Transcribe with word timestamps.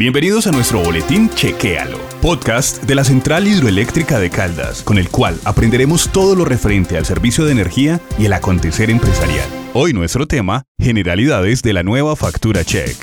Bienvenidos 0.00 0.46
a 0.46 0.50
nuestro 0.50 0.82
boletín 0.82 1.28
Chequéalo, 1.28 1.98
podcast 2.22 2.84
de 2.84 2.94
la 2.94 3.04
Central 3.04 3.46
Hidroeléctrica 3.46 4.18
de 4.18 4.30
Caldas, 4.30 4.82
con 4.82 4.96
el 4.96 5.10
cual 5.10 5.38
aprenderemos 5.44 6.10
todo 6.10 6.34
lo 6.34 6.46
referente 6.46 6.96
al 6.96 7.04
servicio 7.04 7.44
de 7.44 7.52
energía 7.52 8.00
y 8.18 8.24
el 8.24 8.32
acontecer 8.32 8.88
empresarial. 8.88 9.46
Hoy 9.74 9.92
nuestro 9.92 10.26
tema, 10.26 10.62
generalidades 10.80 11.60
de 11.60 11.74
la 11.74 11.82
nueva 11.82 12.16
factura 12.16 12.64
check. 12.64 12.96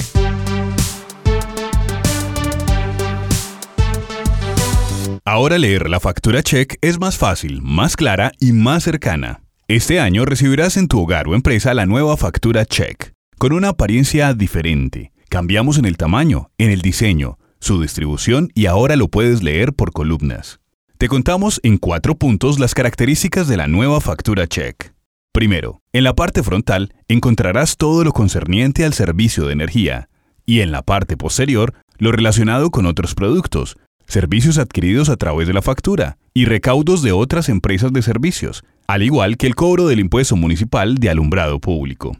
Ahora 5.23 5.59
leer 5.59 5.91
la 5.91 5.99
factura 5.99 6.41
check 6.41 6.79
es 6.81 6.99
más 6.99 7.15
fácil, 7.15 7.61
más 7.61 7.95
clara 7.95 8.31
y 8.39 8.53
más 8.53 8.81
cercana. 8.81 9.41
Este 9.67 9.99
año 9.99 10.25
recibirás 10.25 10.77
en 10.77 10.87
tu 10.87 10.99
hogar 10.99 11.27
o 11.27 11.35
empresa 11.35 11.75
la 11.75 11.85
nueva 11.85 12.17
factura 12.17 12.65
check, 12.65 13.13
con 13.37 13.53
una 13.53 13.67
apariencia 13.67 14.33
diferente 14.33 15.11
Cambiamos 15.29 15.77
en 15.77 15.83
el 15.83 15.97
tamaño, 15.97 16.51
en 16.57 16.71
el 16.71 16.81
diseño, 16.81 17.37
su 17.59 17.81
distribución 17.81 18.49
y 18.55 18.67
ahora 18.67 18.95
lo 18.95 19.09
puedes 19.09 19.43
leer 19.43 19.73
por 19.73 19.91
columnas. 19.91 20.61
Te 20.97 21.09
contamos 21.09 21.59
en 21.63 21.77
cuatro 21.77 22.15
puntos 22.15 22.59
las 22.59 22.73
características 22.73 23.47
de 23.49 23.57
la 23.57 23.67
nueva 23.67 23.99
factura 23.99 24.47
check. 24.47 24.93
Primero, 25.33 25.81
en 25.91 26.05
la 26.05 26.15
parte 26.15 26.43
frontal 26.43 26.93
encontrarás 27.09 27.75
todo 27.75 28.05
lo 28.05 28.13
concerniente 28.13 28.85
al 28.85 28.93
servicio 28.93 29.45
de 29.45 29.53
energía 29.53 30.09
y 30.45 30.61
en 30.61 30.71
la 30.71 30.81
parte 30.81 31.17
posterior 31.17 31.73
lo 31.97 32.13
relacionado 32.13 32.71
con 32.71 32.85
otros 32.85 33.13
productos, 33.13 33.77
servicios 34.07 34.57
adquiridos 34.57 35.09
a 35.09 35.17
través 35.17 35.45
de 35.45 35.53
la 35.53 35.61
factura 35.61 36.17
y 36.33 36.45
recaudos 36.45 37.01
de 37.01 37.11
otras 37.11 37.49
empresas 37.49 37.91
de 37.91 38.01
servicios, 38.01 38.63
al 38.87 39.03
igual 39.03 39.35
que 39.35 39.47
el 39.47 39.55
cobro 39.55 39.87
del 39.87 39.99
impuesto 39.99 40.37
municipal 40.37 40.95
de 40.95 41.09
alumbrado 41.09 41.59
público. 41.59 42.17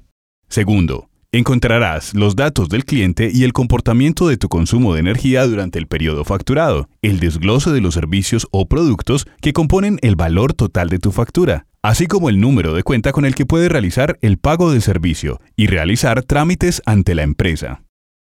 Segundo, 0.50 1.07
Encontrarás 1.34 2.14
los 2.14 2.38
datos 2.38 2.70
del 2.70 2.86
cliente 2.86 3.30
y 3.34 3.44
el 3.44 3.52
comportamiento 3.52 4.30
de 4.30 4.38
tu 4.38 4.48
consumo 4.48 4.94
de 4.94 5.02
energía 5.02 5.46
durante 5.46 5.78
el 5.78 5.86
periodo 5.86 6.24
facturado, 6.24 6.88
el 7.02 7.20
desglose 7.20 7.72
de 7.72 7.82
los 7.82 7.96
servicios 7.96 8.48
o 8.52 8.70
productos 8.70 9.28
que 9.42 9.52
componen 9.52 10.00
el 10.04 10.16
valor 10.16 10.54
total 10.54 10.88
de 10.88 11.00
tu 11.00 11.12
factura, 11.12 11.66
así 11.82 12.08
como 12.08 12.30
el 12.30 12.40
número 12.40 12.74
de 12.74 12.84
cuenta 12.84 13.12
con 13.12 13.26
el 13.26 13.36
que 13.36 13.46
puedes 13.46 13.70
realizar 13.70 14.18
el 14.22 14.38
pago 14.38 14.72
del 14.72 14.82
servicio 14.82 15.42
y 15.58 15.68
realizar 15.68 16.24
trámites 16.24 16.82
ante 16.86 17.14
la 17.14 17.24
empresa. 17.24 17.84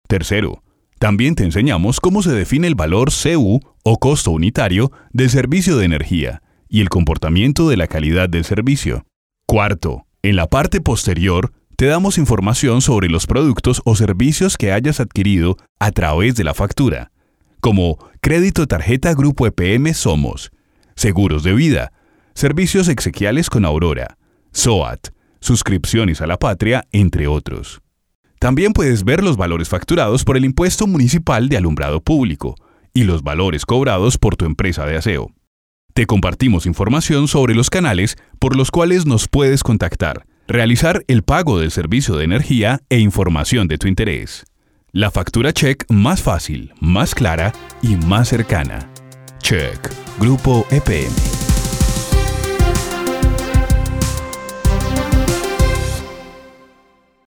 Tercero, 0.10 0.62
también 1.00 1.36
te 1.36 1.46
enseñamos 1.46 2.02
cómo 2.02 2.22
se 2.22 2.34
define 2.34 2.68
el 2.68 2.76
valor 2.76 3.12
CU 3.12 3.62
o 3.84 3.98
costo 3.98 4.32
unitario 4.32 4.92
del 5.14 5.30
servicio 5.30 5.78
de 5.78 5.86
energía 5.86 6.42
y 6.68 6.82
el 6.82 6.90
comportamiento 6.90 7.70
de 7.70 7.78
la 7.78 7.88
calidad 7.88 8.28
del 8.28 8.44
servicio. 8.44 9.06
Cuarto, 9.48 10.06
en 10.22 10.36
la 10.36 10.48
parte 10.48 10.82
posterior 10.82 11.54
te 11.80 11.86
damos 11.86 12.18
información 12.18 12.82
sobre 12.82 13.08
los 13.08 13.26
productos 13.26 13.82
o 13.86 13.96
servicios 13.96 14.58
que 14.58 14.74
hayas 14.74 15.00
adquirido 15.00 15.56
a 15.80 15.94
través 15.94 16.36
de 16.36 16.44
la 16.44 16.54
factura, 16.54 17.10
como 17.62 17.98
crédito 18.20 18.68
tarjeta 18.68 19.14
Grupo 19.14 19.48
EPM 19.48 19.94
Somos, 19.94 20.52
seguros 20.98 21.42
de 21.44 21.54
vida, 21.54 21.94
servicios 22.34 22.90
exequiales 22.90 23.50
con 23.50 23.64
Aurora, 23.64 24.18
SOAT, 24.52 25.12
suscripciones 25.40 26.20
a 26.20 26.28
la 26.28 26.38
patria, 26.38 26.86
entre 26.92 27.28
otros. 27.28 27.80
También 28.40 28.74
puedes 28.74 29.06
ver 29.06 29.24
los 29.24 29.38
valores 29.38 29.70
facturados 29.70 30.26
por 30.26 30.36
el 30.36 30.44
impuesto 30.44 30.86
municipal 30.86 31.48
de 31.48 31.56
alumbrado 31.56 32.02
público 32.02 32.56
y 32.94 33.06
los 33.06 33.24
valores 33.24 33.66
cobrados 33.66 34.18
por 34.18 34.36
tu 34.36 34.44
empresa 34.44 34.86
de 34.86 34.98
aseo. 34.98 35.32
Te 35.94 36.08
compartimos 36.08 36.66
información 36.66 37.30
sobre 37.30 37.56
los 37.56 37.70
canales 37.70 38.18
por 38.38 38.58
los 38.58 38.70
cuales 38.70 39.06
nos 39.06 39.30
puedes 39.30 39.64
contactar 39.64 40.26
realizar 40.50 41.04
el 41.08 41.22
pago 41.22 41.60
del 41.60 41.70
servicio 41.70 42.16
de 42.16 42.26
energía 42.26 42.82
e 42.90 42.98
información 42.98 43.68
de 43.68 43.78
tu 43.78 43.88
interés. 43.88 44.46
La 44.92 45.12
factura 45.12 45.54
check 45.54 45.86
más 45.90 46.24
fácil, 46.24 46.74
más 46.82 47.14
clara 47.14 47.54
y 47.84 47.96
más 47.96 48.30
cercana. 48.30 48.90
Check, 49.44 49.90
Grupo 50.20 50.66
EPM. 50.72 51.39